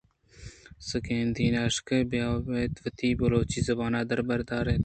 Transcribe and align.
سکین 0.89 1.27
دینّ 1.35 1.55
اش 1.63 1.75
کہ 1.87 1.97
بیا 2.11 2.27
اِت 2.59 2.73
وتی 2.83 3.09
بلوچی 3.19 3.59
زبان 3.67 3.93
ءَ 3.99 4.07
در 4.09 4.19
بہ 4.27 4.35
بر 4.53 4.67
اِت 4.69 4.79